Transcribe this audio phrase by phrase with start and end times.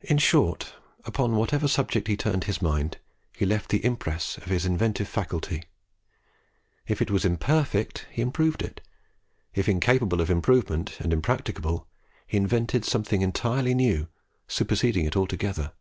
[0.00, 0.72] In short,
[1.04, 2.96] upon whatever subject he turned his mind,
[3.36, 5.64] he left the impress of his inventive faculty.
[6.86, 8.80] If it was imperfect, he improved it;
[9.54, 11.86] if incapable of improvement, and impracticable,
[12.26, 14.08] he invented something entirely new,
[14.48, 15.72] superseding it altogether.